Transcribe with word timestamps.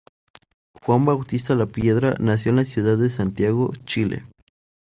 Juan 0.81 1.05
Bautista 1.05 1.53
Lapiedra 1.53 2.15
nació 2.19 2.49
en 2.49 2.55
la 2.55 2.63
ciudad 2.65 2.97
de 2.97 3.11
Santiago, 3.11 3.71
Chile. 3.85 4.25